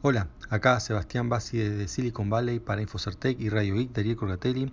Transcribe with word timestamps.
Hola, 0.00 0.28
acá 0.48 0.78
Sebastián 0.78 1.28
Bassi 1.28 1.58
de 1.58 1.88
Silicon 1.88 2.30
Valley 2.30 2.60
para 2.60 2.80
Infocertec 2.80 3.40
y 3.40 3.48
Radio 3.48 3.74
Geek, 3.74 3.90
Darío 3.90 4.16
Corgatelli, 4.16 4.72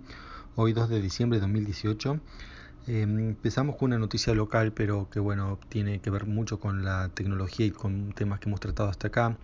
hoy 0.54 0.72
2 0.72 0.88
de 0.88 1.02
diciembre 1.02 1.38
de 1.38 1.40
2018. 1.40 2.20
Em, 2.86 3.30
empezamos 3.30 3.74
con 3.74 3.88
una 3.88 3.98
noticia 3.98 4.32
local, 4.34 4.70
pero 4.72 5.08
que 5.10 5.18
bueno, 5.18 5.58
tiene 5.68 5.98
que 5.98 6.10
ver 6.10 6.26
mucho 6.26 6.60
con 6.60 6.84
la 6.84 7.08
tecnología 7.08 7.66
y 7.66 7.72
con 7.72 8.12
temas 8.12 8.38
que 8.38 8.48
hemos 8.48 8.60
tratado 8.60 8.88
hasta 8.88 9.08
acá. 9.08 9.36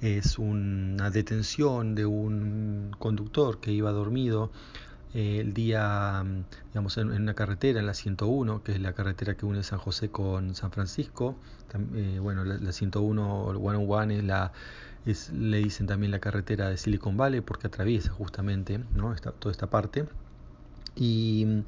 Es 0.00 0.36
una 0.36 1.10
detención 1.10 1.94
de 1.94 2.06
un 2.06 2.90
conductor 2.98 3.60
que 3.60 3.70
iba 3.70 3.92
dormido 3.92 4.50
eh, 5.14 5.38
el 5.40 5.54
día, 5.54 6.24
digamos, 6.72 6.98
en, 6.98 7.10
una 7.10 7.34
carretera, 7.34 7.78
en 7.78 7.86
la 7.86 7.94
101, 7.94 8.64
que 8.64 8.72
es 8.72 8.80
la 8.80 8.94
carretera 8.94 9.36
que 9.36 9.46
une 9.46 9.62
San 9.62 9.78
José 9.78 10.10
con 10.10 10.56
San 10.56 10.72
Francisco. 10.72 11.36
Eh, 11.94 12.18
bueno, 12.20 12.44
la, 12.44 12.56
la 12.56 12.72
101 12.72 13.44
o 13.44 13.52
101 13.52 14.10
es 14.12 14.24
la 14.24 14.52
le 15.32 15.58
dicen 15.58 15.86
también 15.86 16.12
la 16.12 16.18
carretera 16.18 16.68
de 16.68 16.76
Silicon 16.76 17.16
Valley 17.16 17.40
porque 17.40 17.66
atraviesa 17.68 18.10
justamente 18.10 18.80
¿no? 18.94 19.14
toda 19.38 19.50
esta 19.50 19.68
parte. 19.68 20.06
Y 20.94 21.64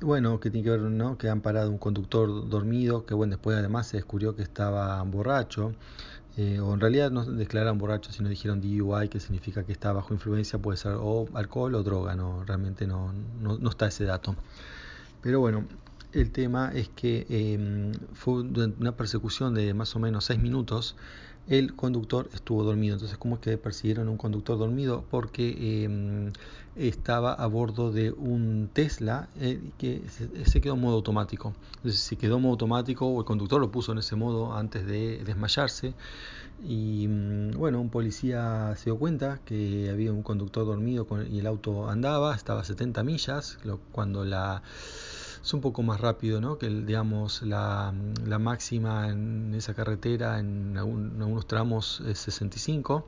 bueno, 0.00 0.40
que 0.40 0.50
tiene 0.50 0.64
que 0.64 0.70
ver, 0.70 0.80
¿no? 0.80 1.18
Que 1.18 1.28
han 1.28 1.40
parado 1.40 1.70
un 1.70 1.78
conductor 1.78 2.48
dormido, 2.48 3.04
que 3.06 3.14
bueno, 3.14 3.32
después 3.32 3.56
además 3.56 3.86
se 3.86 3.98
descubrió 3.98 4.34
que 4.34 4.42
estaba 4.42 5.02
borracho, 5.02 5.72
eh, 6.36 6.60
o 6.60 6.72
en 6.74 6.80
realidad 6.80 7.10
no 7.10 7.24
declararon 7.24 7.78
borracho, 7.78 8.12
sino 8.12 8.28
dijeron 8.28 8.60
DUI, 8.60 9.08
que 9.08 9.20
significa 9.20 9.64
que 9.64 9.72
está 9.72 9.92
bajo 9.92 10.14
influencia, 10.14 10.58
puede 10.58 10.78
ser 10.78 10.94
o 10.98 11.26
alcohol 11.34 11.74
o 11.74 11.82
droga, 11.82 12.14
no, 12.14 12.44
realmente 12.44 12.86
no, 12.86 13.12
no, 13.40 13.58
no 13.58 13.70
está 13.70 13.86
ese 13.88 14.04
dato. 14.04 14.36
Pero 15.22 15.40
bueno, 15.40 15.66
el 16.12 16.30
tema 16.30 16.72
es 16.74 16.88
que 16.88 17.26
eh, 17.28 17.92
fue 18.12 18.42
una 18.42 18.96
persecución 18.96 19.54
de 19.54 19.74
más 19.74 19.94
o 19.96 19.98
menos 19.98 20.24
seis 20.24 20.40
minutos 20.40 20.96
el 21.50 21.74
conductor 21.74 22.28
estuvo 22.32 22.62
dormido. 22.62 22.94
Entonces, 22.94 23.18
¿cómo 23.18 23.34
es 23.34 23.40
que 23.40 23.58
persiguieron 23.58 24.08
a 24.08 24.10
un 24.10 24.16
conductor 24.16 24.56
dormido? 24.56 25.04
Porque 25.10 25.84
em, 25.84 26.32
estaba 26.76 27.34
a 27.34 27.46
bordo 27.48 27.90
de 27.90 28.12
un 28.12 28.70
Tesla 28.72 29.28
eh, 29.40 29.60
que 29.76 30.02
se, 30.44 30.60
quedó 30.60 30.74
en 30.74 30.80
modo 30.80 30.96
automático. 30.96 31.52
Entonces, 31.76 32.00
si 32.00 32.16
quedó 32.16 32.36
en 32.36 32.42
modo 32.42 32.52
automático 32.52 33.06
o 33.06 33.18
el 33.18 33.26
conductor 33.26 33.60
lo 33.60 33.72
puso 33.72 33.92
en 33.92 33.98
ese 33.98 34.14
modo 34.16 34.54
antes 34.54 34.86
de 34.86 35.24
desmayarse. 35.24 35.94
Y 36.62 37.08
mm, 37.08 37.58
bueno, 37.58 37.80
un 37.80 37.90
policía 37.90 38.74
se 38.76 38.84
dio 38.84 38.98
cuenta 38.98 39.40
que 39.44 39.90
había 39.90 40.12
un 40.12 40.22
conductor 40.22 40.64
dormido 40.64 41.06
y 41.28 41.40
el 41.40 41.46
auto 41.48 41.88
andaba, 41.90 42.34
estaba 42.34 42.60
a 42.60 42.64
70 42.64 43.02
millas, 43.02 43.58
cuando 43.92 44.24
la 44.24 44.62
es 45.42 45.54
un 45.54 45.60
poco 45.60 45.82
más 45.82 46.00
rápido 46.00 46.40
¿no? 46.40 46.58
que 46.58 46.68
digamos 46.68 47.42
la, 47.42 47.94
la, 48.26 48.38
máxima 48.38 49.08
en 49.08 49.54
esa 49.54 49.74
carretera 49.74 50.38
en, 50.38 50.76
algunos 50.76 51.46
tramos 51.46 52.02
es 52.06 52.18
65 52.18 53.06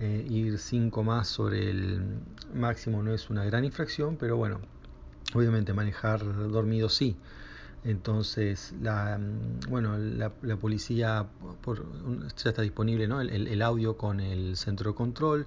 eh, 0.00 0.26
ir 0.28 0.58
5 0.58 1.02
más 1.02 1.28
sobre 1.28 1.70
el 1.70 2.02
máximo 2.54 3.02
no 3.02 3.14
es 3.14 3.30
una 3.30 3.44
gran 3.44 3.64
infracción 3.64 4.16
pero 4.16 4.36
bueno 4.36 4.60
obviamente 5.34 5.72
manejar 5.72 6.20
dormido 6.50 6.88
sí 6.88 7.16
entonces 7.84 8.74
la 8.82 9.18
bueno 9.68 9.96
la, 9.96 10.32
la 10.42 10.56
policía 10.56 11.26
por, 11.62 11.84
ya 12.36 12.50
está 12.50 12.62
disponible 12.62 13.08
¿no? 13.08 13.20
el, 13.20 13.30
el, 13.30 13.48
el 13.48 13.62
audio 13.62 13.96
con 13.96 14.20
el 14.20 14.56
centro 14.56 14.90
de 14.90 14.96
control 14.96 15.46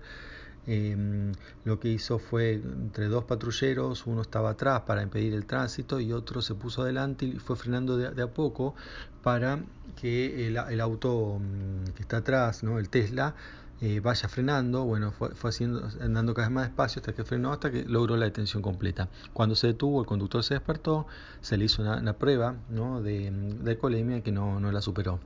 eh, 0.69 1.31
lo 1.63 1.79
que 1.79 1.87
hizo 1.87 2.19
fue 2.19 2.55
entre 2.55 3.07
dos 3.07 3.23
patrulleros, 3.23 4.05
uno 4.05 4.21
estaba 4.21 4.51
atrás 4.51 4.81
para 4.81 5.01
impedir 5.01 5.33
el 5.33 5.45
tránsito 5.45 6.01
y 6.01 6.11
otro 6.11 6.41
se 6.41 6.55
puso 6.55 6.81
adelante 6.81 7.25
y 7.25 7.39
fue 7.39 7.55
frenando 7.55 7.95
de, 7.95 8.21
a 8.21 8.27
poco 8.27 8.75
para 9.23 9.59
que 9.95 10.47
el, 10.47 10.81
auto 10.81 11.39
mm, 11.39 11.91
que 11.95 12.01
está 12.01 12.17
atrás, 12.17 12.63
¿no? 12.63 12.79
el 12.79 12.89
Tesla, 12.89 13.33
eh, 13.79 14.01
vaya 14.01 14.27
frenando, 14.27 14.83
bueno, 14.83 15.11
fue, 15.11 15.29
haciendo, 15.43 15.87
andando 16.01 16.33
cada 16.33 16.49
vez 16.49 16.55
más 16.55 16.65
despacio 16.65 16.99
hasta 16.99 17.13
que 17.13 17.23
frenó, 17.23 17.53
hasta 17.53 17.71
que 17.71 17.85
logró 17.85 18.17
la 18.17 18.25
detención 18.25 18.61
completa. 18.61 19.07
Cuando 19.31 19.55
se 19.55 19.67
detuvo, 19.67 20.01
el 20.01 20.05
conductor 20.05 20.43
se 20.43 20.55
despertó, 20.55 21.07
se 21.39 21.57
le 21.57 21.65
hizo 21.65 21.81
una, 21.81 22.13
prueba 22.13 22.55
de, 22.69 23.31
de 23.31 23.71
alcoholemia 23.71 24.21
que 24.21 24.33
no, 24.33 24.59
no 24.59 24.71
la 24.73 24.81
superó. 24.81 25.19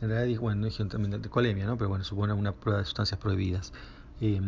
En 0.00 0.08
realidad, 0.08 0.40
bueno, 0.40 0.66
no 0.66 0.88
también 0.88 1.10
de 1.10 1.16
alcoholemia, 1.16 1.66
¿no? 1.66 1.76
pero 1.76 1.90
bueno, 1.90 2.04
supone 2.04 2.32
una 2.32 2.52
prueba 2.52 2.78
de 2.78 2.86
sustancias 2.86 3.20
prohibidas 3.20 3.72
eh, 4.20 4.40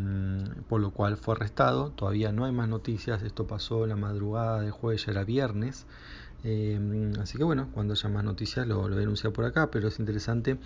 por 0.69 0.81
lo 0.81 0.91
cual 0.91 1.17
fue 1.17 1.35
arrestado. 1.35 1.91
Todavía 1.91 2.33
no 2.33 2.45
hay 2.45 2.53
más 2.53 2.69
noticias, 2.69 3.23
esto 3.23 3.47
pasó 3.47 3.87
la 3.87 3.97
madrugada 3.97 4.61
del 4.61 4.71
jueves, 4.71 5.07
ya 5.07 5.13
era 5.13 5.25
viernes. 5.25 5.87
Eh, 6.45 7.13
así 7.21 7.39
que 7.39 7.45
bueno, 7.45 7.69
cuando 7.73 7.95
haya 7.95 8.09
más 8.09 8.25
noticias 8.25 8.67
lo, 8.67 8.89
lo 8.89 9.33
por 9.33 9.45
acá, 9.45 9.71
pero 9.71 9.89
es 9.89 9.99
interesante 9.99 10.59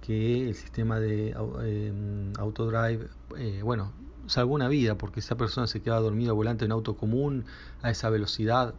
que 0.00 0.48
el 0.48 0.54
sistema 0.54 1.00
de 1.00 1.34
eh, 1.62 2.32
autodrive, 2.38 3.08
eh, 3.36 3.60
bueno, 3.62 3.92
salvó 4.26 4.54
una 4.54 4.68
vida 4.68 4.96
porque 4.96 5.20
esa 5.20 5.36
persona 5.36 5.66
se 5.66 5.80
quedaba 5.80 6.00
dormida 6.00 6.32
volante 6.32 6.64
en 6.64 6.72
auto 6.72 6.96
común 6.96 7.44
a 7.82 7.90
esa 7.90 8.10
velocidad. 8.10 8.74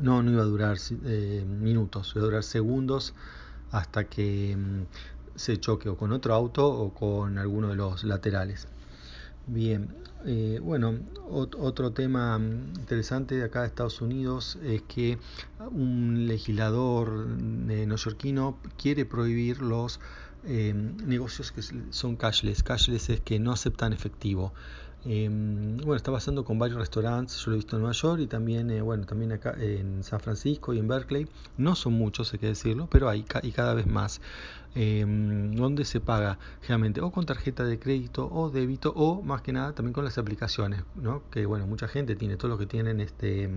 No, 0.00 0.22
no 0.22 0.30
iba 0.30 0.42
a 0.42 0.46
durar 0.46 0.76
eh, 1.04 1.44
minutos, 1.46 2.12
iba 2.14 2.22
a 2.22 2.26
durar 2.26 2.42
segundos 2.44 3.14
hasta 3.72 4.04
que 4.04 4.56
se 5.40 5.58
choque 5.58 5.88
o 5.88 5.96
con 5.96 6.12
otro 6.12 6.34
auto 6.34 6.68
o 6.68 6.92
con 6.92 7.38
alguno 7.38 7.68
de 7.68 7.76
los 7.76 8.04
laterales. 8.04 8.68
Bien, 9.46 9.88
eh, 10.26 10.60
bueno, 10.62 10.98
ot 11.30 11.54
otro 11.58 11.92
tema 11.92 12.38
interesante 12.38 13.36
de 13.36 13.44
acá 13.44 13.62
de 13.62 13.68
Estados 13.68 14.02
Unidos 14.02 14.58
es 14.62 14.82
que 14.82 15.18
un 15.70 16.26
legislador 16.26 17.26
neoyorquino 17.26 18.58
quiere 18.76 19.06
prohibir 19.06 19.62
los 19.62 19.98
eh, 20.44 20.74
negocios 20.74 21.52
que 21.52 21.62
son 21.90 22.16
cashless. 22.16 22.62
Cashless 22.62 23.08
es 23.08 23.20
que 23.20 23.38
no 23.38 23.52
aceptan 23.52 23.94
efectivo. 23.94 24.52
Eh, 25.06 25.28
bueno, 25.30 25.96
está 25.96 26.12
pasando 26.12 26.44
con 26.44 26.58
varios 26.58 26.78
restaurantes, 26.78 27.38
yo 27.38 27.50
lo 27.50 27.54
he 27.54 27.56
visto 27.56 27.76
en 27.76 27.82
Nueva 27.82 27.94
York 27.94 28.20
y 28.20 28.26
también, 28.26 28.70
eh, 28.70 28.82
bueno, 28.82 29.06
también 29.06 29.32
acá 29.32 29.54
en 29.58 30.04
San 30.04 30.20
Francisco 30.20 30.74
y 30.74 30.78
en 30.78 30.88
Berkeley. 30.88 31.26
No 31.56 31.74
son 31.74 31.94
muchos, 31.94 32.32
hay 32.32 32.38
que 32.38 32.48
decirlo, 32.48 32.88
pero 32.90 33.08
hay 33.08 33.24
y 33.42 33.52
cada 33.52 33.74
vez 33.74 33.86
más. 33.86 34.20
Eh, 34.76 35.04
donde 35.04 35.84
se 35.84 36.00
paga 36.00 36.38
generalmente 36.60 37.00
o 37.00 37.10
con 37.10 37.26
tarjeta 37.26 37.64
de 37.64 37.80
crédito 37.80 38.28
o 38.30 38.50
débito 38.50 38.92
o 38.94 39.20
más 39.20 39.42
que 39.42 39.52
nada 39.52 39.72
también 39.72 39.92
con 39.92 40.04
las 40.04 40.16
aplicaciones, 40.16 40.84
¿no? 40.94 41.24
Que 41.28 41.44
bueno, 41.44 41.66
mucha 41.66 41.88
gente 41.88 42.14
tiene 42.14 42.36
todo 42.36 42.52
lo 42.52 42.58
que 42.58 42.66
tienen 42.66 43.00
este 43.00 43.50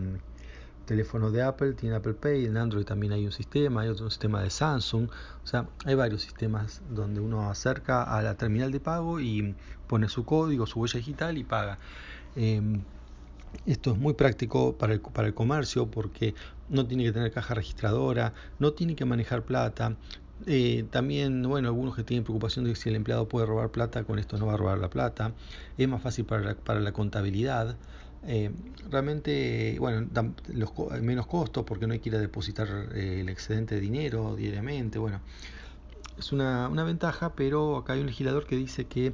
teléfono 0.85 1.31
de 1.31 1.41
Apple, 1.43 1.73
tiene 1.73 1.95
Apple 1.95 2.13
Pay, 2.13 2.45
en 2.45 2.57
Android 2.57 2.85
también 2.85 3.13
hay 3.13 3.25
un 3.25 3.31
sistema, 3.31 3.81
hay 3.81 3.89
otro 3.89 4.09
sistema 4.09 4.41
de 4.41 4.49
Samsung, 4.49 5.09
o 5.43 5.47
sea, 5.47 5.67
hay 5.85 5.95
varios 5.95 6.21
sistemas 6.21 6.81
donde 6.89 7.21
uno 7.21 7.49
acerca 7.49 8.03
a 8.03 8.21
la 8.21 8.35
terminal 8.35 8.71
de 8.71 8.79
pago 8.79 9.19
y 9.19 9.55
pone 9.87 10.09
su 10.09 10.25
código, 10.25 10.65
su 10.65 10.79
huella 10.79 10.97
digital 10.97 11.37
y 11.37 11.43
paga. 11.43 11.79
Eh, 12.35 12.61
esto 13.65 13.91
es 13.91 13.97
muy 13.97 14.13
práctico 14.13 14.75
para 14.77 14.93
el, 14.93 15.01
para 15.01 15.27
el 15.27 15.33
comercio 15.33 15.85
porque 15.89 16.33
no 16.69 16.87
tiene 16.87 17.03
que 17.03 17.11
tener 17.11 17.31
caja 17.31 17.53
registradora, 17.53 18.33
no 18.59 18.73
tiene 18.73 18.95
que 18.95 19.05
manejar 19.05 19.43
plata, 19.43 19.95
eh, 20.45 20.85
también, 20.89 21.43
bueno, 21.43 21.69
algunos 21.69 21.95
que 21.95 22.03
tienen 22.03 22.23
preocupación 22.23 22.65
de 22.65 22.71
que 22.71 22.75
si 22.75 22.89
el 22.89 22.95
empleado 22.95 23.27
puede 23.27 23.45
robar 23.45 23.69
plata, 23.69 24.03
con 24.03 24.19
esto 24.19 24.37
no 24.37 24.47
va 24.47 24.55
a 24.55 24.57
robar 24.57 24.77
la 24.77 24.89
plata. 24.89 25.33
Es 25.77 25.87
más 25.87 26.01
fácil 26.01 26.25
para 26.25 26.41
la, 26.41 26.55
para 26.55 26.79
la 26.79 26.91
contabilidad. 26.91 27.77
Eh, 28.25 28.51
realmente, 28.89 29.77
bueno, 29.79 30.07
los, 30.47 30.71
menos 31.01 31.27
costos 31.27 31.65
porque 31.65 31.87
no 31.87 31.93
hay 31.93 31.99
que 31.99 32.09
ir 32.09 32.15
a 32.15 32.19
depositar 32.19 32.67
eh, 32.93 33.21
el 33.21 33.29
excedente 33.29 33.75
de 33.75 33.81
dinero 33.81 34.35
diariamente. 34.35 34.99
Bueno, 34.99 35.21
es 36.17 36.31
una, 36.31 36.67
una, 36.69 36.83
ventaja, 36.83 37.33
pero 37.35 37.77
acá 37.77 37.93
hay 37.93 38.01
un 38.01 38.07
legislador 38.07 38.45
que 38.45 38.55
dice 38.55 38.85
que 38.85 39.13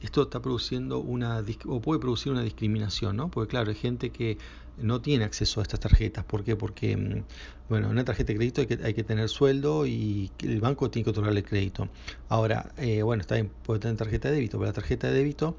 esto 0.00 0.22
está 0.22 0.40
produciendo 0.40 0.98
una, 0.98 1.44
o 1.66 1.80
puede 1.80 2.00
producir 2.00 2.32
una 2.32 2.42
discriminación, 2.42 3.16
¿no? 3.16 3.30
Porque 3.30 3.50
claro, 3.50 3.70
hay 3.70 3.76
gente 3.76 4.10
que 4.10 4.38
no 4.78 5.00
tiene 5.00 5.24
acceso 5.24 5.60
a 5.60 5.62
estas 5.62 5.80
tarjetas. 5.80 6.24
¿Por 6.24 6.44
qué? 6.44 6.56
Porque, 6.56 6.96
mm, 6.96 7.24
bueno, 7.68 7.86
en 7.86 7.92
una 7.92 8.04
tarjeta 8.04 8.32
de 8.32 8.38
crédito 8.38 8.60
hay 8.62 8.66
que, 8.66 8.78
hay 8.82 8.94
que 8.94 9.04
tener 9.04 9.28
sueldo 9.28 9.86
y 9.86 10.30
el 10.42 10.60
banco 10.60 10.90
tiene 10.90 11.04
que 11.04 11.10
otorgarle 11.10 11.42
crédito. 11.42 11.88
Ahora, 12.28 12.72
eh, 12.78 13.02
bueno, 13.02 13.20
está 13.20 13.34
bien, 13.34 13.50
puede 13.64 13.80
tener 13.80 13.96
tarjeta 13.96 14.28
de 14.28 14.36
débito, 14.36 14.58
pero 14.58 14.68
la 14.68 14.72
tarjeta 14.72 15.08
de 15.08 15.14
débito 15.14 15.56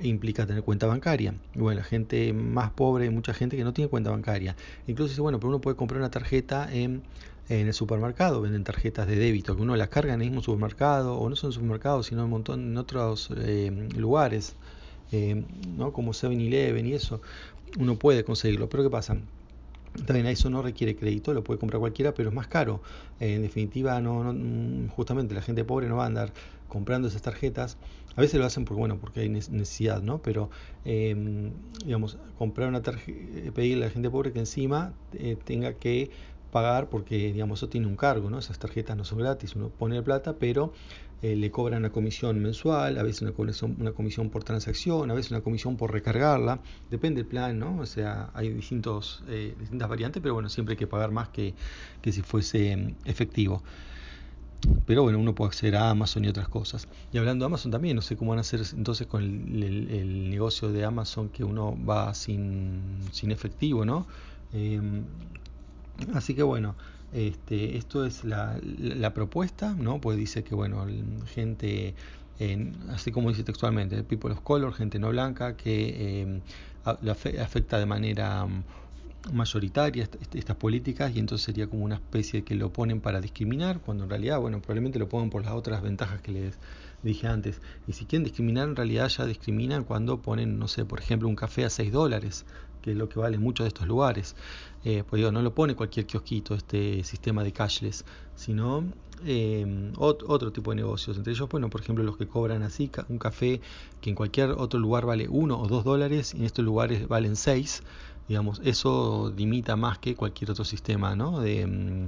implica 0.00 0.46
tener 0.46 0.62
cuenta 0.62 0.86
bancaria. 0.86 1.34
Bueno, 1.54 1.80
la 1.80 1.84
gente 1.84 2.32
más 2.32 2.70
pobre, 2.72 3.10
mucha 3.10 3.34
gente 3.34 3.56
que 3.56 3.64
no 3.64 3.72
tiene 3.72 3.88
cuenta 3.88 4.10
bancaria. 4.10 4.56
Incluso 4.86 5.10
dice, 5.10 5.20
bueno, 5.20 5.38
pero 5.38 5.48
uno 5.50 5.60
puede 5.60 5.76
comprar 5.76 6.00
una 6.00 6.10
tarjeta 6.10 6.68
en, 6.72 7.02
en 7.48 7.66
el 7.66 7.74
supermercado, 7.74 8.40
venden 8.40 8.64
tarjetas 8.64 9.06
de 9.06 9.16
débito, 9.16 9.56
que 9.56 9.62
uno 9.62 9.76
las 9.76 9.88
carga 9.88 10.14
en 10.14 10.22
el 10.22 10.28
mismo 10.28 10.42
supermercado, 10.42 11.18
o 11.18 11.28
no 11.28 11.36
son 11.36 11.52
supermercados, 11.52 12.06
sino 12.06 12.20
en 12.22 12.24
un 12.26 12.30
montón 12.30 12.60
en 12.62 12.76
otros 12.78 13.30
eh, 13.36 13.88
lugares, 13.96 14.56
eh, 15.12 15.44
¿no? 15.68 15.92
como 15.92 16.12
7-Eleven 16.14 16.86
y 16.86 16.94
eso 16.94 17.20
uno 17.78 17.98
puede 17.98 18.24
conseguirlo, 18.24 18.68
pero 18.68 18.82
¿qué 18.84 18.90
pasa? 18.90 19.16
También 20.06 20.26
eso 20.26 20.48
no 20.48 20.62
requiere 20.62 20.96
crédito, 20.96 21.34
lo 21.34 21.44
puede 21.44 21.58
comprar 21.60 21.78
cualquiera, 21.80 22.14
pero 22.14 22.30
es 22.30 22.34
más 22.34 22.46
caro. 22.48 22.82
Eh, 23.20 23.34
en 23.34 23.42
definitiva, 23.42 24.00
no, 24.00 24.24
no, 24.24 24.32
mm, 24.32 24.88
justamente 24.88 25.34
la 25.34 25.42
gente 25.42 25.64
pobre 25.64 25.86
no 25.88 25.96
va 25.96 26.04
a 26.04 26.06
andar 26.06 26.32
comprando 26.66 27.08
esas 27.08 27.20
tarjetas. 27.22 27.76
A 28.16 28.20
veces 28.20 28.38
lo 28.38 28.46
hacen 28.46 28.64
porque, 28.64 28.78
bueno, 28.78 28.98
porque 28.98 29.20
hay 29.20 29.28
necesidad, 29.28 30.02
¿no? 30.02 30.20
Pero, 30.22 30.50
eh, 30.84 31.14
digamos, 31.84 32.18
comprar 32.36 32.68
una 32.68 32.82
tarjeta, 32.82 33.18
eh, 33.38 33.52
pedirle 33.54 33.84
a 33.84 33.88
la 33.88 33.92
gente 33.92 34.10
pobre 34.10 34.32
que 34.32 34.40
encima 34.40 34.92
eh, 35.12 35.36
tenga 35.42 35.74
que 35.74 36.10
pagar 36.50 36.90
porque, 36.90 37.32
digamos, 37.32 37.60
eso 37.60 37.68
tiene 37.68 37.86
un 37.86 37.96
cargo, 37.96 38.28
¿no? 38.28 38.38
Esas 38.38 38.58
tarjetas 38.58 38.96
no 38.96 39.04
son 39.04 39.18
gratis, 39.18 39.56
uno 39.56 39.70
pone 39.70 40.02
plata, 40.02 40.36
pero 40.38 40.72
eh, 41.22 41.34
le 41.36 41.50
cobran 41.50 41.80
una 41.80 41.90
comisión 41.90 42.40
mensual, 42.42 42.98
a 42.98 43.02
veces 43.02 43.22
una 43.22 43.32
comisión, 43.92 44.28
por 44.30 44.44
transacción, 44.44 45.10
a 45.10 45.14
veces 45.14 45.30
una 45.30 45.40
comisión 45.40 45.76
por 45.78 45.92
recargarla, 45.92 46.60
depende 46.90 47.22
del 47.22 47.26
plan, 47.26 47.58
¿no? 47.58 47.78
O 47.78 47.86
sea, 47.86 48.30
hay 48.34 48.50
distintos, 48.50 49.24
distintas 49.58 49.88
variantes, 49.88 50.20
pero 50.22 50.34
bueno, 50.34 50.48
siempre 50.50 50.74
hay 50.74 50.78
que 50.78 50.86
pagar 50.86 51.10
más 51.12 51.28
que, 51.30 51.54
que 52.02 52.12
si 52.12 52.20
fuese 52.22 52.76
mm, 52.76 52.96
efectivo. 53.06 53.62
Pero 54.86 55.02
bueno, 55.02 55.18
uno 55.18 55.34
puede 55.34 55.48
acceder 55.48 55.76
a 55.76 55.90
Amazon 55.90 56.24
y 56.24 56.28
otras 56.28 56.48
cosas. 56.48 56.88
Y 57.12 57.18
hablando 57.18 57.44
de 57.44 57.46
Amazon 57.46 57.70
también, 57.70 57.96
no 57.96 58.02
sé 58.02 58.16
cómo 58.16 58.30
van 58.30 58.38
a 58.38 58.42
hacer 58.42 58.62
entonces 58.76 59.06
con 59.06 59.22
el, 59.22 60.30
negocio 60.30 60.70
de 60.70 60.84
Amazon 60.84 61.28
que 61.28 61.44
uno 61.44 61.76
va 61.84 62.14
sin, 62.14 63.06
efectivo, 63.28 63.84
¿no? 63.84 64.06
Em, 64.52 65.04
así 66.14 66.34
que 66.34 66.42
bueno, 66.42 66.74
este, 67.12 67.76
esto 67.76 68.04
es 68.04 68.24
la, 68.24 68.58
la, 68.62 69.14
propuesta, 69.14 69.74
¿no? 69.74 70.00
Pues 70.00 70.16
dice 70.16 70.44
que, 70.44 70.54
bueno, 70.54 70.86
gente, 71.26 71.94
así 72.90 73.12
como 73.12 73.28
dice 73.28 73.44
textualmente, 73.44 74.02
people 74.04 74.30
of 74.32 74.40
color, 74.40 74.72
gente 74.72 74.98
no 74.98 75.10
blanca, 75.10 75.56
que 75.56 76.22
eh, 76.22 76.40
afecta 76.84 77.78
de 77.78 77.86
manera 77.86 78.46
mayoritaria 79.32 80.08
estas 80.34 80.56
políticas 80.56 81.14
y 81.14 81.18
entonces 81.18 81.44
sería 81.44 81.66
como 81.66 81.84
una 81.84 81.96
especie 81.96 82.42
que 82.42 82.54
lo 82.54 82.72
ponen 82.72 83.00
para 83.00 83.20
discriminar, 83.20 83.80
cuando 83.80 84.04
en 84.04 84.10
realidad, 84.10 84.40
bueno, 84.40 84.60
probablemente 84.60 84.98
lo 84.98 85.08
pongan 85.08 85.30
por 85.30 85.44
las 85.44 85.54
otras 85.54 85.82
ventajas 85.82 86.20
que 86.20 86.32
les 86.32 86.54
dije 87.02 87.26
antes. 87.26 87.60
Y 87.86 87.92
si 87.92 88.06
quieren 88.06 88.24
discriminar, 88.24 88.68
en 88.68 88.76
realidad 88.76 89.08
ya 89.08 89.26
discriminan 89.26 89.84
cuando 89.84 90.20
ponen, 90.20 90.58
no 90.58 90.68
sé, 90.68 90.84
por 90.84 91.00
ejemplo, 91.00 91.28
un 91.28 91.36
café 91.36 91.64
a 91.64 91.70
6 91.70 91.92
dólares, 91.92 92.44
que 92.80 92.92
es 92.92 92.96
lo 92.96 93.08
que 93.08 93.18
vale 93.18 93.38
muchos 93.38 93.64
de 93.64 93.68
estos 93.68 93.86
lugares. 93.86 94.36
Eh, 94.84 95.04
pues 95.08 95.20
digo, 95.20 95.32
no 95.32 95.42
lo 95.42 95.54
pone 95.54 95.74
cualquier 95.74 96.06
kiosquito 96.06 96.54
este 96.54 97.04
sistema 97.04 97.44
de 97.44 97.52
cashless, 97.52 98.04
sino 98.34 98.84
eh, 99.24 99.92
otro 99.98 100.52
tipo 100.52 100.70
de 100.70 100.76
negocios. 100.76 101.16
Entre 101.16 101.32
ellos, 101.32 101.48
bueno, 101.48 101.70
por 101.70 101.80
ejemplo, 101.80 102.04
los 102.04 102.16
que 102.16 102.26
cobran 102.26 102.62
así, 102.62 102.90
un 103.08 103.18
café 103.18 103.60
que 104.00 104.10
en 104.10 104.16
cualquier 104.16 104.50
otro 104.50 104.80
lugar 104.80 105.06
vale 105.06 105.28
1 105.28 105.60
o 105.60 105.68
2 105.68 105.84
dólares 105.84 106.34
y 106.34 106.38
en 106.38 106.44
estos 106.44 106.64
lugares 106.64 107.06
valen 107.08 107.36
6 107.36 107.82
digamos, 108.28 108.60
eso 108.64 109.32
limita 109.36 109.76
más 109.76 109.98
que 109.98 110.14
cualquier 110.14 110.50
otro 110.50 110.64
sistema 110.64 111.16
¿no? 111.16 111.40
de 111.40 111.66
mm, 111.66 112.06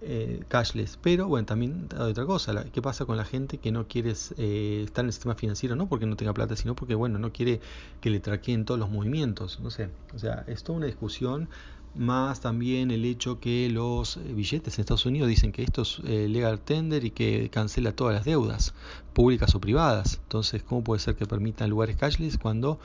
eh, 0.00 0.42
cashless. 0.48 0.98
Pero 1.02 1.28
bueno, 1.28 1.46
también 1.46 1.88
hay 1.96 2.10
otra 2.10 2.26
cosa, 2.26 2.64
¿qué 2.72 2.82
pasa 2.82 3.04
con 3.04 3.16
la 3.16 3.24
gente 3.24 3.58
que 3.58 3.72
no 3.72 3.86
quiere 3.86 4.14
eh, 4.36 4.82
estar 4.84 5.04
en 5.04 5.06
el 5.06 5.12
sistema 5.12 5.34
financiero? 5.34 5.76
No 5.76 5.88
porque 5.88 6.06
no 6.06 6.16
tenga 6.16 6.32
plata, 6.32 6.56
sino 6.56 6.74
porque 6.74 6.94
bueno, 6.94 7.18
no 7.18 7.32
quiere 7.32 7.60
que 8.00 8.10
le 8.10 8.20
traqueen 8.20 8.64
todos 8.64 8.80
los 8.80 8.90
movimientos. 8.90 9.60
No 9.60 9.70
sé, 9.70 9.90
o 10.14 10.18
sea, 10.18 10.44
es 10.46 10.62
toda 10.62 10.78
una 10.78 10.86
discusión 10.86 11.48
más 11.96 12.40
también 12.40 12.90
el 12.90 13.04
hecho 13.04 13.40
que 13.40 13.68
los 13.70 14.16
eh, 14.16 14.20
billetes 14.34 14.76
en 14.76 14.82
Estados 14.82 15.06
Unidos 15.06 15.28
dicen 15.28 15.52
que 15.52 15.62
esto 15.62 15.82
es 15.82 16.00
eh, 16.04 16.28
legal 16.28 16.60
tender 16.60 17.04
y 17.04 17.10
que 17.10 17.48
cancela 17.50 17.92
todas 17.92 18.14
las 18.14 18.24
deudas, 18.24 18.74
públicas 19.12 19.54
o 19.54 19.60
privadas. 19.60 20.20
Entonces, 20.22 20.62
¿cómo 20.62 20.84
puede 20.84 21.00
ser 21.00 21.16
que 21.16 21.26
permitan 21.26 21.70
lugares 21.70 21.96
cashless 21.96 22.38
cuando 22.38 22.78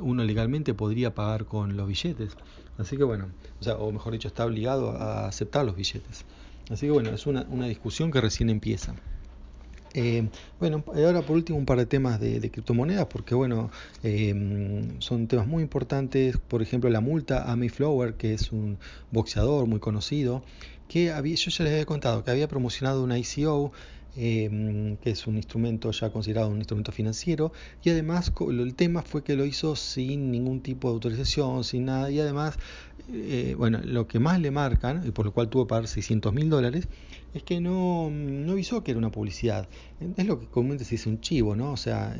uno 0.00 0.24
legalmente 0.24 0.74
podría 0.74 1.14
pagar 1.14 1.46
con 1.46 1.76
los 1.76 1.86
billetes? 1.86 2.36
Así 2.78 2.96
que 2.96 3.04
bueno, 3.04 3.28
o, 3.60 3.64
sea, 3.64 3.76
o 3.76 3.90
mejor 3.92 4.12
dicho, 4.12 4.28
está 4.28 4.44
obligado 4.44 4.90
a 4.90 5.26
aceptar 5.26 5.64
los 5.64 5.76
billetes. 5.76 6.24
Así 6.70 6.86
que 6.86 6.92
bueno, 6.92 7.10
es 7.10 7.26
una, 7.26 7.46
una 7.50 7.66
discusión 7.66 8.10
que 8.10 8.20
recién 8.20 8.50
empieza. 8.50 8.94
Eh, 9.94 10.28
bueno, 10.60 10.84
ahora 10.86 11.22
por 11.22 11.36
último 11.36 11.58
un 11.58 11.66
par 11.66 11.78
de 11.78 11.86
temas 11.86 12.20
de, 12.20 12.38
criptomonedas, 12.50 13.06
porque 13.06 13.34
bueno, 13.34 13.70
eh, 14.02 14.34
son 14.98 15.26
temas 15.26 15.46
muy 15.46 15.62
importantes. 15.62 16.36
Por 16.36 16.62
ejemplo, 16.62 16.90
la 16.90 17.00
multa 17.00 17.50
a 17.50 17.56
Mayflower, 17.56 18.14
que 18.14 18.34
es 18.34 18.52
un 18.52 18.78
boxeador 19.10 19.66
muy 19.66 19.80
conocido, 19.80 20.42
que 20.88 21.10
había, 21.10 21.34
yo 21.36 21.50
ya 21.50 21.64
les 21.64 21.72
había 21.72 21.86
contado 21.86 22.24
que 22.24 22.30
había 22.30 22.48
promocionado 22.48 23.02
una 23.02 23.18
ICO 23.18 23.72
Em, 24.20 24.96
que 24.96 25.10
es 25.10 25.28
un 25.28 25.36
instrumento 25.36 25.92
ya 25.92 26.10
considerado 26.10 26.48
un 26.48 26.56
instrumento 26.58 26.90
financiero, 26.90 27.52
y 27.84 27.90
además 27.90 28.32
el 28.50 28.74
tema 28.74 29.02
fue 29.02 29.22
que 29.22 29.36
lo 29.36 29.44
hizo 29.44 29.76
sin 29.76 30.32
ningún 30.32 30.60
tipo 30.60 30.88
de 30.88 30.94
autorización, 30.94 31.62
sin 31.62 31.84
nada, 31.84 32.10
y 32.10 32.18
además, 32.18 32.58
eh, 33.12 33.54
bueno, 33.56 33.78
lo 33.84 34.08
que 34.08 34.18
más 34.18 34.40
le 34.40 34.50
marcan, 34.50 35.06
y 35.06 35.12
por 35.12 35.24
lo 35.24 35.32
cual 35.32 35.48
tuvo 35.48 35.66
que 35.66 35.68
pagar 35.70 35.86
600 35.86 36.34
mil 36.34 36.50
dólares, 36.50 36.88
es 37.34 37.42
que 37.42 37.60
no, 37.60 38.10
no 38.10 38.52
avisó 38.52 38.82
que 38.82 38.92
era 38.92 38.98
una 38.98 39.10
publicidad. 39.10 39.68
Es 40.16 40.26
lo 40.26 40.40
que 40.40 40.46
comúnmente 40.46 40.84
se 40.84 40.92
dice 40.92 41.08
un 41.08 41.20
chivo, 41.20 41.54
¿no? 41.56 41.72
O 41.72 41.76
sea, 41.76 42.16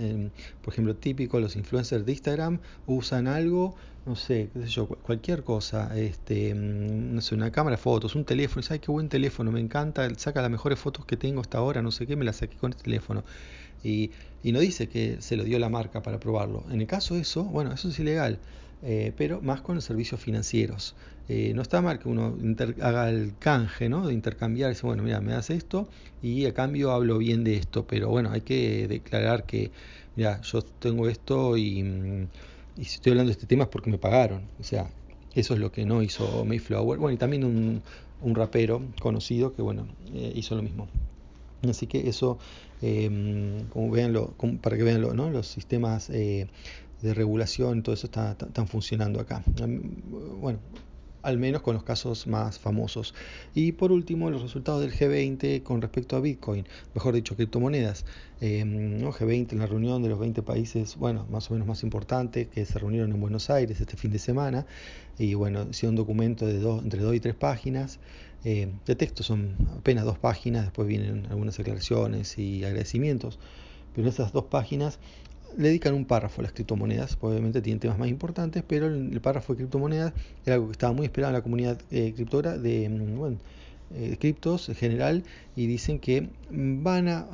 por 0.62 0.72
ejemplo, 0.72 0.96
típico, 0.96 1.40
los 1.40 1.56
influencers 1.56 2.04
de 2.04 2.12
Instagram 2.12 2.60
usan 2.86 3.26
algo 3.26 3.74
no 4.08 4.16
sé, 4.16 4.48
qué 4.54 4.62
sé 4.62 4.68
yo, 4.68 4.88
cualquier 4.88 5.44
cosa, 5.44 5.94
este, 5.98 6.54
mm, 6.54 7.14
no 7.14 7.20
sé, 7.20 7.34
una 7.34 7.52
cámara 7.52 7.76
de 7.76 7.82
fotos, 7.82 8.14
un 8.14 8.24
teléfono, 8.24 8.62
¿sabes 8.62 8.80
qué 8.80 8.90
buen 8.90 9.10
teléfono? 9.10 9.52
Me 9.52 9.60
encanta, 9.60 10.08
saca 10.16 10.40
las 10.40 10.50
mejores 10.50 10.78
fotos 10.78 11.04
que 11.04 11.18
tengo 11.18 11.42
hasta 11.42 11.58
ahora, 11.58 11.82
no 11.82 11.90
sé 11.90 12.06
qué, 12.06 12.16
me 12.16 12.24
las 12.24 12.36
saqué 12.36 12.56
con 12.56 12.70
este 12.70 12.84
teléfono. 12.84 13.22
Y, 13.82 14.10
y 14.42 14.52
no 14.52 14.60
dice 14.60 14.88
que 14.88 15.20
se 15.20 15.36
lo 15.36 15.44
dio 15.44 15.58
la 15.58 15.68
marca 15.68 16.02
para 16.02 16.18
probarlo. 16.18 16.64
En 16.70 16.80
el 16.80 16.86
caso 16.86 17.14
de 17.14 17.20
eso, 17.20 17.44
bueno, 17.44 17.72
eso 17.72 17.88
es 17.90 17.98
ilegal, 17.98 18.40
eh, 18.82 19.12
pero 19.16 19.42
más 19.42 19.60
con 19.60 19.74
los 19.74 19.84
servicios 19.84 20.20
financieros. 20.20 20.96
Eh, 21.28 21.52
no 21.54 21.62
está 21.62 21.82
mal 21.82 21.98
que 21.98 22.08
uno 22.08 22.36
haga 22.80 23.10
el 23.10 23.36
canje, 23.38 23.88
¿no? 23.88 24.06
De 24.06 24.14
intercambiar, 24.14 24.70
dice, 24.70 24.86
bueno, 24.86 25.02
mira, 25.02 25.20
me 25.20 25.32
das 25.32 25.50
esto 25.50 25.88
y 26.22 26.46
a 26.46 26.54
cambio 26.54 26.90
hablo 26.92 27.18
bien 27.18 27.44
de 27.44 27.56
esto, 27.56 27.86
pero 27.86 28.08
bueno, 28.08 28.30
hay 28.32 28.40
que 28.40 28.88
declarar 28.88 29.44
que, 29.44 29.70
mira, 30.16 30.40
yo 30.40 30.62
tengo 30.62 31.08
esto 31.08 31.56
y 31.58 31.82
mm, 31.82 32.28
si 32.76 32.82
estoy 32.82 33.12
hablando 33.12 33.28
de 33.28 33.32
este 33.32 33.46
tema 33.46 33.64
es 33.64 33.70
porque 33.70 33.90
me 33.90 33.98
pagaron. 33.98 34.42
O 34.58 34.64
sea, 34.64 34.90
eso 35.34 35.54
es 35.54 35.60
lo 35.60 35.70
que 35.70 35.84
no 35.84 36.02
hizo 36.02 36.44
Mayflower. 36.44 36.98
Bueno, 36.98 37.14
y 37.14 37.18
también 37.18 37.44
un, 37.44 37.82
un 38.22 38.34
rapero 38.34 38.82
conocido 39.00 39.54
que, 39.54 39.62
bueno, 39.62 39.86
eh, 40.14 40.32
hizo 40.34 40.54
lo 40.56 40.62
mismo. 40.62 40.88
Así 41.68 41.86
que 41.86 42.08
eso, 42.08 42.38
eh, 42.82 43.64
como 43.72 44.58
para 44.58 44.76
que 44.76 44.82
vean 44.82 45.02
¿no? 45.16 45.30
los 45.30 45.46
sistemas 45.46 46.08
eh, 46.10 46.48
de 47.02 47.14
regulación, 47.14 47.82
todo 47.82 47.94
eso 47.94 48.06
está, 48.06 48.32
están 48.32 48.68
funcionando 48.68 49.20
acá. 49.20 49.42
Bueno, 50.40 50.60
al 51.22 51.38
menos 51.38 51.62
con 51.62 51.74
los 51.74 51.82
casos 51.82 52.26
más 52.26 52.58
famosos. 52.58 53.14
Y 53.54 53.72
por 53.72 53.92
último, 53.92 54.30
los 54.30 54.42
resultados 54.42 54.80
del 54.80 54.92
G20 54.92 55.62
con 55.62 55.82
respecto 55.82 56.16
a 56.16 56.20
Bitcoin, 56.20 56.66
mejor 56.94 57.14
dicho, 57.14 57.36
criptomonedas. 57.36 58.04
Eh, 58.40 58.64
G20, 58.64 59.52
en 59.52 59.58
la 59.58 59.66
reunión 59.66 60.02
de 60.02 60.08
los 60.08 60.18
20 60.18 60.42
países, 60.42 60.96
bueno, 60.96 61.26
más 61.30 61.50
o 61.50 61.54
menos 61.54 61.66
más 61.66 61.82
importante, 61.82 62.48
que 62.48 62.64
se 62.64 62.78
reunieron 62.78 63.12
en 63.12 63.20
Buenos 63.20 63.50
Aires 63.50 63.80
este 63.80 63.96
fin 63.96 64.10
de 64.10 64.18
semana. 64.18 64.66
Y 65.18 65.34
bueno, 65.34 65.66
hicieron 65.70 65.94
un 65.94 65.96
documento 65.96 66.46
de 66.46 66.58
dos, 66.58 66.82
entre 66.82 67.00
dos 67.00 67.14
y 67.14 67.20
tres 67.20 67.34
páginas. 67.34 67.98
Eh, 68.44 68.68
de 68.86 68.94
texto 68.94 69.24
son 69.24 69.56
apenas 69.76 70.04
dos 70.04 70.18
páginas, 70.18 70.62
después 70.64 70.86
vienen 70.86 71.26
algunas 71.26 71.56
declaraciones 71.56 72.38
y 72.38 72.64
agradecimientos. 72.64 73.38
Pero 73.94 74.06
en 74.06 74.12
esas 74.12 74.32
dos 74.32 74.44
páginas 74.44 75.00
le 75.56 75.68
dedican 75.68 75.94
un 75.94 76.04
párrafo 76.04 76.40
a 76.40 76.44
las 76.44 76.52
criptomonedas, 76.52 77.16
obviamente 77.20 77.62
tienen 77.62 77.80
temas 77.80 77.98
más 77.98 78.08
importantes, 78.08 78.62
pero 78.66 78.86
el, 78.86 79.20
párrafo 79.20 79.54
de 79.54 79.58
criptomonedas 79.58 80.12
era 80.44 80.54
algo 80.54 80.66
que 80.66 80.72
estaba 80.72 80.92
muy 80.92 81.06
esperado 81.06 81.30
en 81.30 81.34
la 81.34 81.42
comunidad 81.42 81.80
eh, 81.90 82.12
criptora 82.14 82.58
de 82.58 82.88
mm, 82.88 83.16
bueno, 83.16 83.38
eh, 83.94 84.18
criptos 84.20 84.68
en 84.68 84.74
general 84.74 85.24
y 85.56 85.66
dicen 85.66 85.98
que 85.98 86.28
van 86.50 87.08
a, 87.08 87.26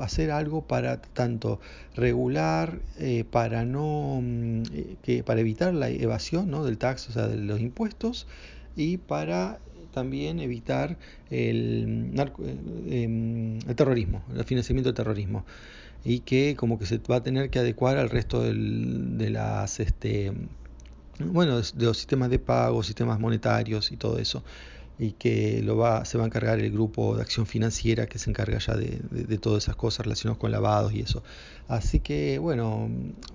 hacer 0.00 0.30
algo 0.30 0.62
para 0.62 1.00
tanto 1.00 1.60
regular, 1.96 2.80
eh, 2.98 3.24
para 3.24 3.64
no 3.64 4.20
mm, 4.22 4.62
que 5.02 5.22
para 5.24 5.40
evitar 5.40 5.72
la 5.72 5.88
evasión 5.88 6.50
¿no? 6.50 6.64
del 6.64 6.76
tax, 6.76 7.08
o 7.08 7.12
sea, 7.12 7.26
de 7.26 7.38
los 7.38 7.58
impuestos 7.60 8.26
y 8.76 8.98
para 8.98 9.58
también 9.94 10.40
evitar 10.40 10.98
el, 11.30 12.12
em, 12.88 13.58
el 13.66 13.76
terrorismo, 13.76 14.22
el 14.34 14.44
financiamiento 14.44 14.88
del 14.90 14.96
terrorismo. 14.96 15.44
Y 16.04 16.20
que 16.20 16.54
como 16.56 16.78
que 16.78 16.86
se 16.86 16.98
va 16.98 17.16
a 17.16 17.22
tener 17.22 17.48
que 17.50 17.60
adecuar 17.60 17.96
al 17.96 18.10
resto 18.10 18.42
del, 18.42 19.16
de 19.16 19.30
las 19.30 19.80
este 19.80 20.32
bueno 21.18 21.60
de 21.60 21.84
los 21.86 21.96
sistemas 21.96 22.28
de 22.28 22.40
pago 22.40 22.82
sistemas 22.82 23.20
monetarios 23.20 23.92
y 23.92 23.96
todo 23.96 24.18
eso 24.18 24.42
y 24.98 25.12
que 25.12 25.60
lo 25.62 25.76
va, 25.76 26.04
se 26.04 26.18
va 26.18 26.24
a 26.24 26.26
encargar 26.26 26.60
el 26.60 26.70
grupo 26.70 27.16
de 27.16 27.22
acción 27.22 27.46
financiera 27.46 28.06
que 28.06 28.18
se 28.18 28.30
encarga 28.30 28.58
ya 28.58 28.74
de, 28.74 29.00
de, 29.10 29.38
todas 29.38 29.64
esas 29.64 29.76
cosas 29.76 30.06
relacionadas 30.06 30.38
con 30.38 30.52
lavados 30.52 30.92
y 30.92 31.00
eso. 31.00 31.22
Así 31.66 32.00
que, 32.00 32.38
bueno, 32.38 32.88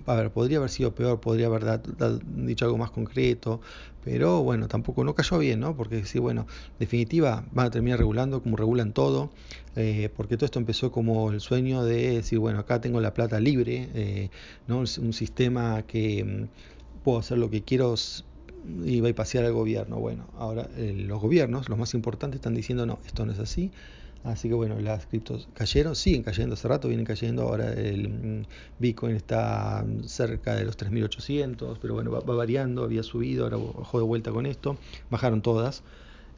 a 0.06 0.14
ver, 0.14 0.30
podría 0.30 0.58
haber 0.58 0.70
sido 0.70 0.94
peor, 0.94 1.20
podría 1.20 1.46
haber 1.46 1.82
dicho 2.24 2.64
algo 2.64 2.78
más 2.78 2.90
concreto, 2.90 3.60
pero 4.02 4.42
bueno, 4.42 4.68
tampoco 4.68 5.04
no 5.04 5.14
cayó 5.14 5.38
bien, 5.38 5.60
¿no? 5.60 5.76
Porque 5.76 6.06
sí, 6.06 6.18
bueno, 6.18 6.46
definitiva 6.78 7.44
van 7.52 7.66
a 7.66 7.70
terminar 7.70 7.98
regulando 7.98 8.42
como 8.42 8.56
regulan 8.56 8.92
todo, 8.92 9.30
eh, 9.76 10.10
porque 10.16 10.36
todo 10.36 10.46
esto 10.46 10.58
empezó 10.58 10.90
como 10.90 11.30
el 11.30 11.40
sueño 11.40 11.84
de 11.84 12.16
decir, 12.16 12.38
bueno, 12.38 12.60
acá 12.60 12.80
tengo 12.80 13.00
la 13.00 13.12
plata 13.12 13.38
libre, 13.40 13.90
eh, 13.94 14.30
¿no? 14.66 14.78
Un 14.78 15.12
sistema 15.12 15.82
que 15.82 16.24
mm, 16.24 17.02
puedo 17.04 17.18
hacer 17.18 17.36
lo 17.38 17.50
que 17.50 17.62
quiero 17.62 17.94
y 18.84 19.00
va 19.00 19.12
pasear 19.14 19.44
al 19.44 19.52
gobierno. 19.52 19.96
Bueno, 19.96 20.26
ahora 20.36 20.68
eh, 20.76 20.94
los 20.96 21.20
gobiernos, 21.20 21.68
los 21.68 21.78
más 21.78 21.94
importantes, 21.94 22.38
están 22.38 22.54
diciendo 22.54 22.86
no, 22.86 22.98
esto 23.06 23.26
no 23.26 23.32
es 23.32 23.38
así. 23.38 23.70
Así 24.22 24.48
que 24.48 24.54
bueno, 24.54 24.78
las 24.80 25.06
criptos 25.06 25.48
cayeron, 25.54 25.96
siguen 25.96 26.22
cayendo 26.22 26.54
hace 26.54 26.68
rato, 26.68 26.88
vienen 26.88 27.06
cayendo. 27.06 27.42
Ahora 27.42 27.72
el 27.72 28.08
mm, 28.08 28.42
Bitcoin 28.78 29.16
está 29.16 29.84
cerca 30.04 30.54
de 30.54 30.64
los 30.64 30.76
3.800, 30.76 31.78
pero 31.80 31.94
bueno, 31.94 32.10
va, 32.10 32.20
variando, 32.20 32.84
había 32.84 33.02
subido, 33.02 33.44
ahora 33.44 33.56
bajó 33.56 33.98
de 33.98 34.04
vuelta 34.04 34.30
con 34.30 34.46
esto. 34.46 34.76
Bajaron 35.10 35.40
todas. 35.42 35.82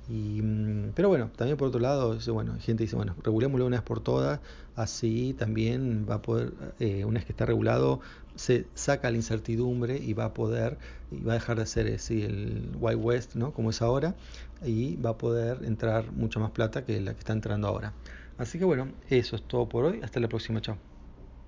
Y, 0.09 0.43
mm, 0.43 0.93
pero 0.95 1.09
bueno, 1.09 1.31
también 1.37 1.57
por 1.57 1.69
otro 1.69 1.81
lado, 1.81 2.19
bueno, 2.33 2.55
gente 2.61 2.85
dice, 2.85 2.97
bueno, 2.97 3.15
regulémoslo 3.23 3.67
una 3.67 3.77
vez 3.77 3.85
por 3.85 4.01
todas, 4.01 4.41
así 4.75 5.35
también 5.39 6.07
va 6.09 6.17
a 6.17 6.23
poder, 6.23 6.53
eh, 6.81 7.05
una 7.05 7.19
vez 7.19 7.27
que 7.27 7.33
está 7.33 7.47
regulado, 7.47 8.01
se 8.35 8.67
saca 8.75 9.11
la 9.11 9.17
incertidumbre 9.17 9.99
y 9.99 10.13
va 10.15 10.27
a 10.27 10.35
poder, 10.35 10.79
y 11.11 11.21
va 11.23 11.33
a 11.33 11.35
dejar 11.35 11.59
de 11.59 11.67
ser 11.67 11.93
así 11.95 12.23
el 12.23 12.73
Wild 12.81 13.01
West, 13.03 13.35
¿no? 13.37 13.53
Como 13.53 13.71
es 13.71 13.83
ahora, 13.83 14.15
y 14.65 14.97
va 14.97 15.11
a 15.11 15.19
poder 15.19 15.65
entrar 15.65 16.13
mucha 16.13 16.41
más 16.41 16.51
plata 16.51 16.85
que 16.85 17.01
la 17.01 17.13
que 17.15 17.19
está 17.21 17.33
entrando 17.33 17.69
ahora. 17.69 17.93
Así 18.39 18.59
que 18.59 18.65
bueno, 18.65 18.89
eso 19.09 19.37
es 19.37 19.43
todo 19.43 19.69
por 19.69 19.85
hoy. 19.85 20.01
Hasta 20.03 20.21
la 20.21 20.29
próxima. 20.29 20.61
Chao. 20.61 20.92